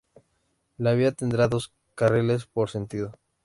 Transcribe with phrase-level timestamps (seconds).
[0.79, 3.11] La vía tendrá dos carriles por sentido.